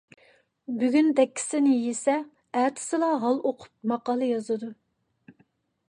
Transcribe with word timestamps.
بۈگۈن 0.79 1.11
دەككىسىنى 1.19 1.75
يىسە، 1.75 2.17
ئەتىسىلا 2.63 3.13
ھال 3.25 3.39
ئوقۇپ 3.51 3.73
ماقالە 3.93 4.35
يازىدۇ. 4.35 4.73